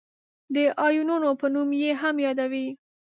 [0.55, 2.67] د آیونونو په نوم یې هم یادوي.